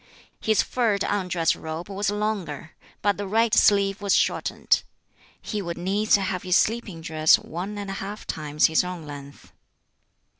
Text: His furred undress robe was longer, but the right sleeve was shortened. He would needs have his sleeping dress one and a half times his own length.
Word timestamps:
His 0.39 0.63
furred 0.63 1.03
undress 1.07 1.55
robe 1.55 1.87
was 1.87 2.09
longer, 2.09 2.71
but 3.03 3.17
the 3.17 3.27
right 3.27 3.53
sleeve 3.53 4.01
was 4.01 4.15
shortened. 4.15 4.81
He 5.39 5.61
would 5.61 5.77
needs 5.77 6.15
have 6.15 6.41
his 6.41 6.57
sleeping 6.57 7.01
dress 7.01 7.37
one 7.37 7.77
and 7.77 7.91
a 7.91 8.01
half 8.01 8.25
times 8.25 8.65
his 8.65 8.83
own 8.83 9.05
length. 9.05 9.53